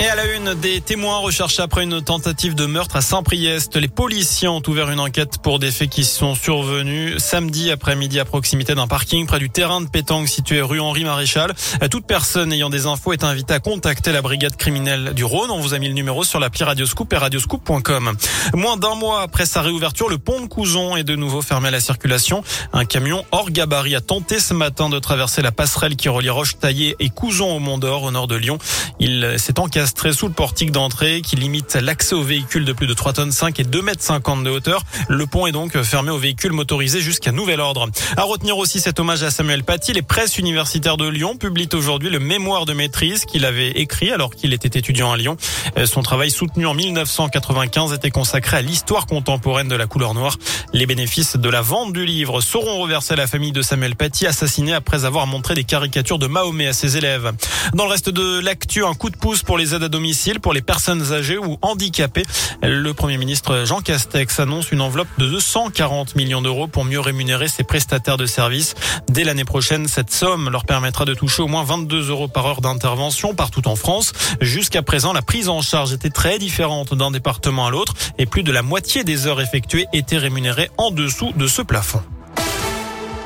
[0.00, 3.74] Et à la une, des témoins recherchés après une tentative de meurtre à Saint-Priest.
[3.74, 8.24] Les policiers ont ouvert une enquête pour des faits qui sont survenus samedi après-midi à
[8.24, 11.52] proximité d'un parking près du terrain de pétanque situé rue Henri Maréchal.
[11.90, 15.50] Toute personne ayant des infos est invitée à contacter la brigade criminelle du Rhône.
[15.50, 18.12] On vous a mis le numéro sur l'appli Radioscoop et radioscoop.com.
[18.54, 21.72] Moins d'un mois après sa réouverture, le pont de Couzon est de nouveau fermé à
[21.72, 22.44] la circulation.
[22.72, 26.94] Un camion hors gabarit a tenté ce matin de traverser la passerelle qui relie Roche-Taillée
[27.00, 28.58] et Couzon au Mont d'Or au nord de Lyon.
[29.00, 32.86] Il s'est encaissé très sous le portique d'entrée qui limite l'accès aux véhicules de plus
[32.86, 34.82] de 3 tonnes 5 et 2 mètres 50 de hauteur.
[35.08, 37.88] Le pont est donc fermé aux véhicules motorisés jusqu'à nouvel ordre.
[38.16, 39.92] À retenir aussi cet hommage à Samuel Paty.
[39.92, 44.34] Les presses universitaires de Lyon publient aujourd'hui le mémoire de maîtrise qu'il avait écrit alors
[44.34, 45.36] qu'il était étudiant à Lyon.
[45.76, 50.36] Euh, son travail soutenu en 1995 était consacré à l'histoire contemporaine de la couleur noire.
[50.72, 54.26] Les bénéfices de la vente du livre seront reversés à la famille de Samuel Paty,
[54.26, 57.32] assassiné après avoir montré des caricatures de Mahomet à ses élèves.
[57.74, 60.62] Dans le reste de l'actu, un coup de pouce pour les à domicile pour les
[60.62, 62.24] personnes âgées ou handicapées.
[62.62, 67.48] Le Premier ministre Jean Castex annonce une enveloppe de 240 millions d'euros pour mieux rémunérer
[67.48, 68.74] ses prestataires de services.
[69.08, 72.60] Dès l'année prochaine, cette somme leur permettra de toucher au moins 22 euros par heure
[72.60, 74.12] d'intervention partout en France.
[74.40, 78.42] Jusqu'à présent, la prise en charge était très différente d'un département à l'autre et plus
[78.42, 82.02] de la moitié des heures effectuées étaient rémunérées en dessous de ce plafond.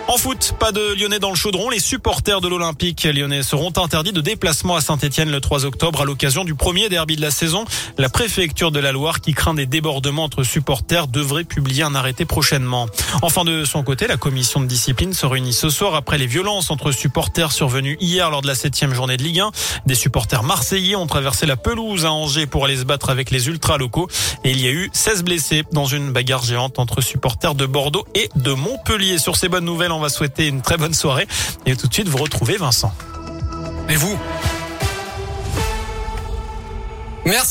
[0.08, 1.70] En foot, pas de Lyonnais dans le chaudron.
[1.70, 6.05] Les supporters de l'Olympique lyonnais seront interdits de déplacement à Saint-Etienne le 3 octobre à
[6.05, 7.64] l'occasion du premier derby de la saison.
[7.98, 12.25] La préfecture de la Loire, qui craint des débordements entre supporters, devrait publier un arrêté
[12.25, 12.89] prochainement.
[13.23, 16.70] Enfin, de son côté, la commission de discipline se réunit ce soir après les violences
[16.70, 19.50] entre supporters survenues hier lors de la septième journée de Ligue 1.
[19.86, 23.47] Des supporters marseillais ont traversé la pelouse à Angers pour aller se battre avec les
[23.47, 24.08] ultras locaux
[24.45, 28.05] et il y a eu 16 blessés dans une bagarre géante entre supporters de Bordeaux
[28.14, 29.19] et de Montpellier.
[29.19, 31.27] Sur ces bonnes nouvelles, on va souhaiter une très bonne soirée
[31.67, 32.93] et tout de suite vous retrouvez Vincent.
[33.89, 34.19] Et vous?
[37.25, 37.41] Merci.